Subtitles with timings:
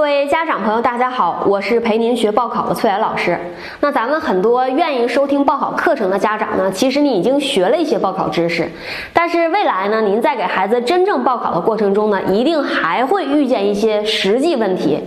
[0.00, 3.38] 各位家长朋友，大家好，我是陪您学报考的崔岩老师。
[3.80, 8.66] 那咱们很多愿意收听报考课程的家长呢，其实你已经学了一些报考知识，
[9.12, 14.98] 但是未来呢，您在给孩子真正报考的过程中呢，一定还会遇见一些实际问题，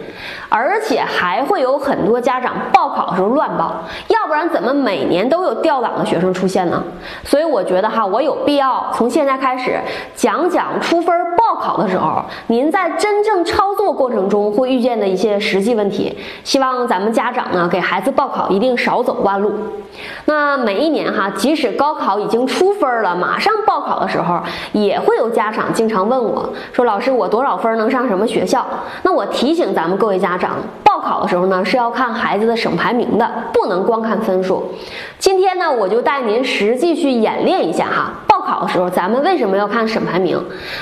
[0.53, 6.83] 而且还会有很多家长报考的时候乱报，要不然怎么每年都有调档的学生出现呢？
[7.23, 9.79] 所以我觉得哈，我有必要从现在开始
[10.13, 14.73] 讲讲出分报考的时候，您在真正操作过程中会。
[14.73, 19.53] 遇见的一些实际问题，希望咱们家长呢给孩子报考一定少走弯路。
[20.25, 24.39] 那每一年哈，即使高考已经出分了，马上报考的时候，
[24.71, 28.65] 也会有家长经常问我说：“老师，我多少分能上什么学校？”
[29.03, 30.42] 那我提醒咱们各位家长，
[30.83, 34.71] 报考的时候呢是要看孩子的省排名的，不能光看分数。
[35.19, 38.13] 今天呢，我就带您实际去演练一下哈。
[38.43, 40.37] 考的时候，咱们为什么要看省排名？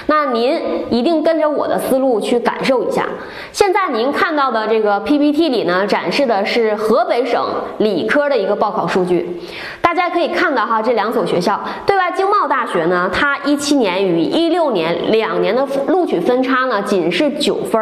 [0.07, 3.05] 那您一定跟着我的思路去感受一下。
[3.51, 7.45] 现在您看到的这个 PPT 里呢，展示的是河北省
[7.77, 9.39] 理科的一个报考数据。
[9.81, 17.81] 大家可以看到哈，这两所学校，对外经贸大学呢，它一七年与一六年两年的录取分差呢，仅是九分。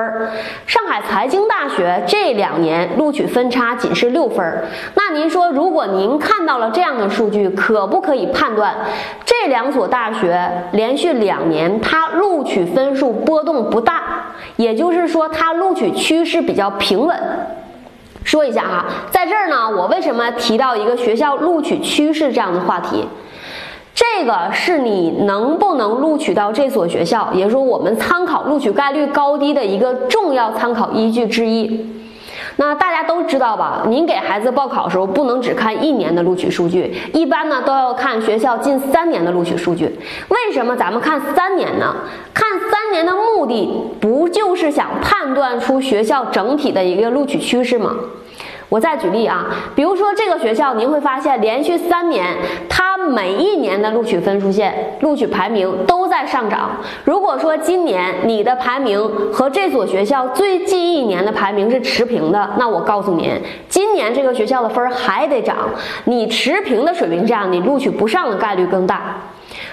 [0.65, 4.63] 上海财经大学这两年录取分差仅是六分。
[4.95, 8.75] 那您说，如果您看到了这样的数据，可不可以判断
[9.23, 9.68] 这两？
[9.71, 14.01] 所大学连续两年，它录取分数波动不大，
[14.55, 17.17] 也就是说，它录取趋势比较平稳。
[18.23, 23.07] 说一下哈，在这儿呢，我为什么提到一个学校录取趋势这样的话题？
[23.95, 31.98] 这个是你能不能录取到这所学校，也就是说，我们参考录取概率高低的一个重要参考依据之一。
[32.59, 33.83] 那大家都知道吧？
[33.87, 39.85] 您给孩子报考的时候，不能只看一年的录取数据，一般呢都要看学校近三年的录取数据。
[40.27, 41.95] 为什么咱们看三年呢？
[42.33, 47.95] 看三年的目的，不就是想判断出学校整体的一个录取趋势吗？
[48.69, 52.37] 我再举例啊，比如说这个学校，您会发现连续三年，
[52.69, 56.69] 它每一年的录取分数线、录取排名都在上涨。
[57.03, 63.31] 如果说今年你的排名和这所学校最近一年的排名是持平的，那我告诉您，
[63.67, 65.57] 今年这个学校的分还得涨。
[66.05, 69.15] 你持平的水平下，你录取不上的概率更大。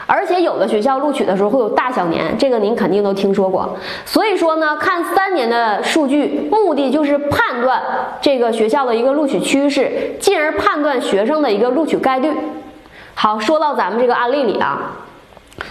[0.07, 3.77] 而且有的学校录取的时候会有大小年，这个您肯定都听说过。
[4.05, 7.83] 所以说呢，看三年的数据，目的就是判断
[8.21, 12.31] 这个学校的一个录取趋势，进而判断学生的一个录取概率。
[13.15, 14.93] 好，说到咱们这个案例里啊。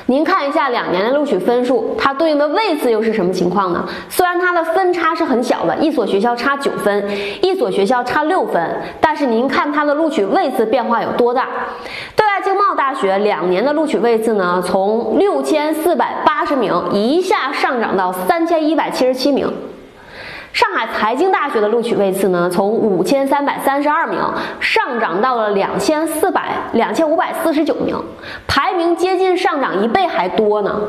[0.07, 3.87] 您看一下两年的录取分数，它对应的位次又是什么情况呢？
[4.09, 7.07] 虽然它的分差是很小的，一所学校差九分，
[7.43, 11.47] 一所学校差六分，但是您看它的录取位次变化有多大？
[12.15, 19.51] 对经贸大学两年的录取位次呢，从六千四百八十名一下上涨到三千一百七十七名。
[20.53, 24.19] 上海财经大学的录取位次呢，从五千三百三十二名
[24.59, 27.99] 上涨到了两千四百两千五百四十九名，
[28.45, 30.79] 排名接近上涨一倍还多呢。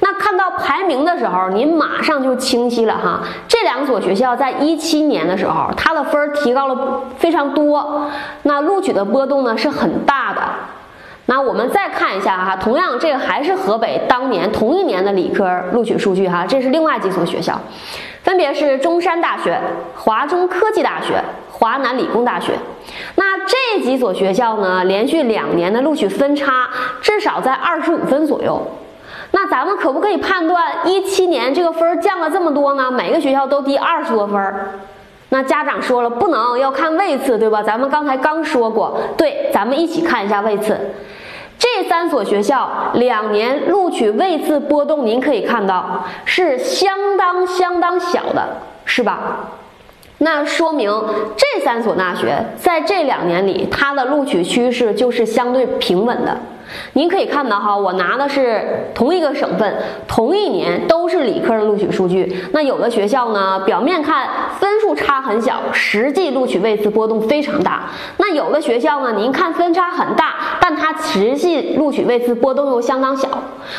[0.00, 3.20] 那看到排名的时候，您马上就清晰了哈。
[3.46, 8.10] 这两所学校在一七年的时候，它的分儿提高了非常多，
[8.42, 10.42] 那录取的波动呢是很大的。
[11.26, 17.58] 那我们再看一下哈，同样这个还是河北当年同一年的理科录取数据哈，这是另外几所学校，
[18.22, 19.58] 分别是中山大学、
[19.96, 22.52] 华中科技大学、华南理工大学。
[23.14, 26.68] 那这几所学校呢，连续两年的录取分差
[27.00, 28.60] 至少在二十五分左右。
[29.30, 32.90] 那咱们可不可以判断一七年这个分降了这么多呢？
[32.90, 34.54] 每个学校都低二十多分？
[35.30, 37.62] 那家长说了，不能要看位次，对吧？
[37.62, 40.78] 咱们刚才刚说过，对，咱们一起看一下位次。
[41.64, 48.46] 这三所学校两年录取位次波动，您可以看到是相当相当小的，
[48.84, 49.48] 是吧？
[50.18, 50.92] 那说明
[51.34, 56.38] 这三所大学在这两年里，它的录取趋势就是相对平稳的。
[56.94, 59.76] 您可以看到哈，我拿的是同一个省份、
[60.06, 62.44] 同一年都是理科的录取数据。
[62.52, 64.28] 那有的学校呢，表面看
[64.58, 67.90] 分数差很小，实际录取位次波动非常大。
[68.18, 73.28] 那有的学校呢，您看分差很大，但它实际录取位次波动又相当小。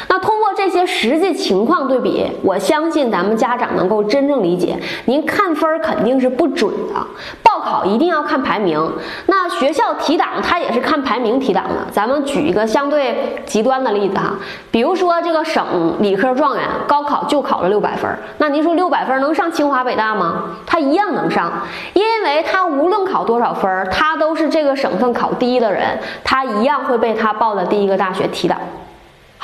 [0.07, 7.05] 那通过这些实际情况对比，我相信咱们家长能够真正理解，您看分儿肯定是不准的。
[7.43, 8.91] 报考一定要看排名，
[9.25, 11.75] 那学校提档它也是看排名提档的。
[11.91, 14.35] 咱们举一个相对极端的例子哈，
[14.71, 20.43] 比如说这个省理科状元高考就考了六百分，那您说六百分能上清华北大吗？
[20.65, 21.51] 他一样能上，
[21.93, 28.59] 因为他无论考多少分，他都是这个省份考第一的人，他一样会被他报的第一个大学提档。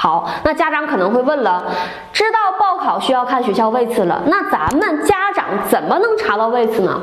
[0.01, 1.63] 好，那家长可能会问了，
[2.12, 7.00] 知道报考需要看学校位次了，那咱们家长怎么能查到位次呢？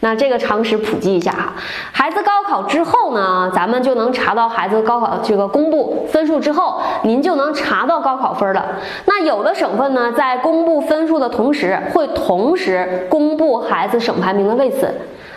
[0.00, 1.54] 那这个常识普及一下哈，
[1.92, 8.66] 孩子高考之后呢，咱们就能查到孩子高考这个公布分数之后，您就能查到高考分了。
[9.06, 14.94] 那有的省份呢，在公布分数的同时，会同时公布孩子省排名的位次。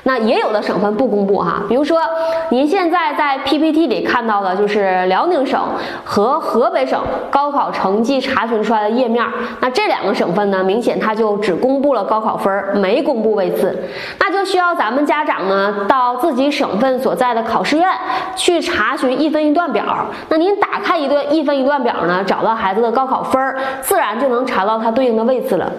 [0.09, 2.01] 那也有的省份不公布哈，比如说
[2.49, 5.61] 您现在在 PPT 里看到的就是辽宁省
[6.03, 9.23] 和河北省高考成绩查询出来的页面，
[9.59, 13.87] 那这两个省份呢，明显它就只公布了高考分，没公布位次，
[14.19, 17.87] 那就需要咱们家长呢到自己省份所在的考试院
[18.35, 19.85] 去查询一分一段表。
[20.29, 25.71] 那您打开一段一分一段表呢，找到孩子的高考分，自然就能查到它对应的位次了。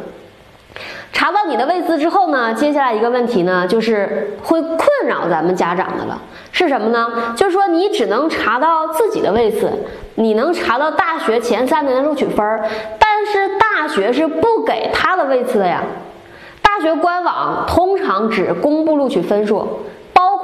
[1.12, 6.20] 查到你的位次之后呢，接下来一个问题呢，就是会困扰咱们家长的了，
[6.50, 7.34] 是什么呢？
[7.36, 9.70] 就是说你只能查到自己的位次，
[10.14, 12.64] 你能查到大学前三年的录取分儿，
[12.98, 15.82] 但是大学是不给他的位次的呀。
[16.62, 19.80] 大学官网通常只公布录取分数。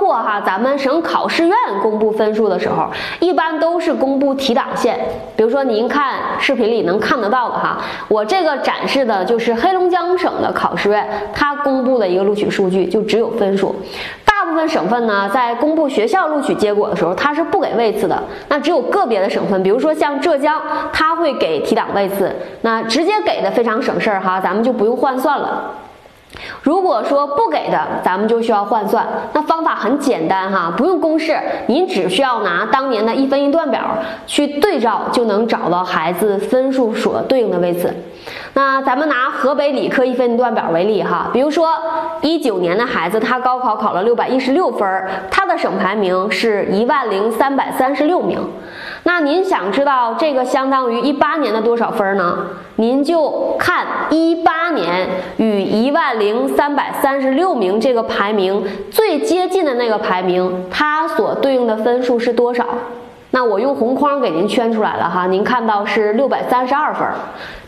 [0.07, 2.87] 过哈，咱们省考试院公布分数的时候，
[3.19, 4.97] 一般都是公布提档线。
[5.35, 13.75] 比如说您看视频里能看得到的哈，我这个展示的就是黑龙江省的考试院，它公布的一个录取数据就只有分数。
[14.25, 18.23] 大部分省份呢，在公布学校录取结果的时候，它是不给位次的。
[18.49, 20.63] 那只有个别的省份，比如说像浙江，
[20.93, 25.71] 它会给提档位次，那直接给的非常省事儿哈，咱们就不用换算了。
[26.63, 29.07] 如果说不给的，咱们就需要换算。
[29.33, 33.81] 那方法很简单哈，不用公式，您只需要拿当年的一分一段表
[34.27, 37.95] 去对照，就能找到孩子分数所对应的位次。
[38.55, 41.71] 那咱们拿河北理科一分一段表为例哈，比如说
[42.21, 48.39] 一九年的孩子，他高考考了六百一十六分，他的省排名是一万零三百三十六名。
[49.07, 52.39] 那您想知道这个相当于一八年的多少分呢？
[52.75, 62.67] 您就看一八年与一万零三百三十六名这个排名最接近的那个排名，它所对应的分数是多少？
[63.31, 67.07] 那我用红框给您圈出来了哈，您看到是六百三十二分。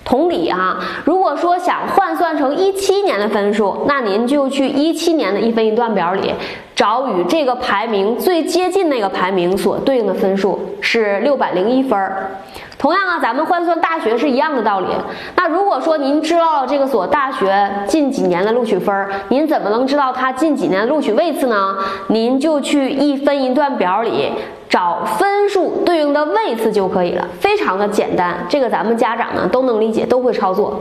[0.05, 6.35] 同理啊，如果说想换算成一七年的分数，那您就去一七年的一分一段表里
[6.79, 12.31] 找与这个排名最接近那个排名所对应的分数是六百零一分儿。
[12.79, 14.87] 同样啊，咱们换算大学是一样的道理。
[15.35, 21.77] 那如果说您知道了这个所大学近几年的录取分儿，您怎么能知道它近几年的录取位次呢？
[22.11, 24.31] 您就去一分一段表里。
[24.69, 30.81] 找分数对应的位次就可以了，非常的简单，这个咱们家长呢都能理解，都会操作。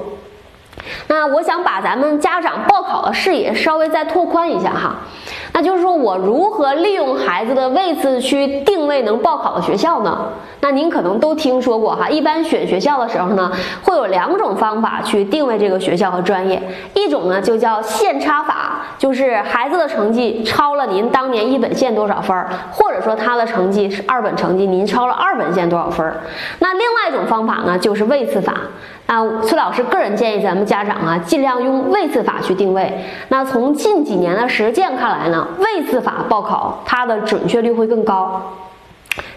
[1.07, 4.95] 那我想把咱们家长报考的视野稍微再拓宽一下哈，
[5.53, 10.29] 那就是说我如何利用孩子的位次去定位能报考的学校呢？
[10.59, 13.51] 那您可能都听说过哈，一般选学校的时候呢，
[13.83, 16.61] 会有两种方法去定位这个学校和专业，
[16.93, 26.17] 一种呢就叫线差法，就是孩子的成绩超了您当年一本线多少分儿，或者说他的成绩是二本成绩，您超了二本线多少分儿。
[26.59, 28.53] 那另外一种方法呢，就是位次法。
[29.05, 33.03] 啊，崔老师个人建议咱们家家长啊，尽量用位次法去定位。
[33.29, 38.39] 那从近几年的实践看来呢，位次法报考它的准确率会更高。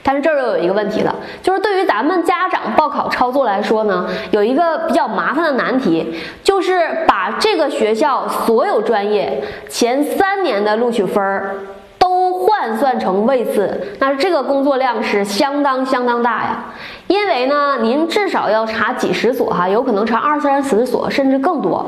[0.02, 11.54] 但是这儿又有一个问题了，就是对于咱们家长报考操作来说呢，有一个比较麻烦的难题，就是把这个学校所有专业前三年的录取分儿
[11.98, 12.20] 都。
[12.40, 16.64] 换算成位次，那这个工作量是相当相当大呀。
[17.10, 21.84] 因为呢，您至少要查几十所哈，有可能查二三十所，甚至更多。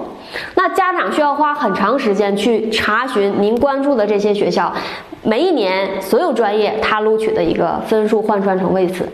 [0.57, 4.73] 那家长需要花很长时间去查询您关注的这些学校，
[5.23, 9.09] 每一年所有专业他录取的一个分数换算成位次。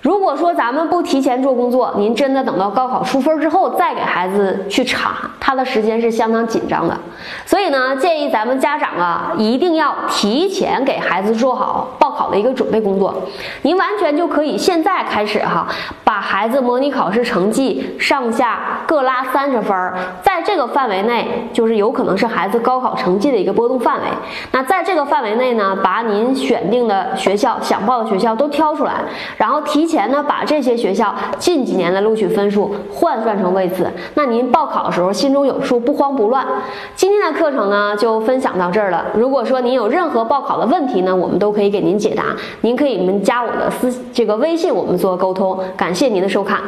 [0.00, 6.96] 如果说咱们不提前做工作，您真的等到高考出分之后再给孩子去查，他的时间是相当紧张的。
[7.44, 13.14] 所以呢，建议咱们家长啊，一定要提前给孩子做好报考的一个准备工作。
[13.60, 15.66] 您完全就可以现在开始哈，
[16.02, 19.92] 把孩子模拟考试成绩上下各拉三十分，
[20.22, 24.04] 在这个范围内，就是有可能是孩子高考成绩的一个波动范围。
[24.52, 28.94] 那在这个范围内呢，把您选定的学校、想报的学校都挑出来，
[29.36, 29.89] 然后提。
[29.90, 36.46] 前呢，把这些学校近几年的录取分数换算成位次，那您报考的时候心中有数，不慌不乱。
[36.94, 39.06] 今天的课程呢，就分享到这儿了。
[39.14, 42.36] 如果说您有任何报考的问题呢，我们都可以给您解答。
[42.60, 45.58] 您可以们加我的私这个微信，我们做沟通。
[45.76, 46.60] 感谢您的收看。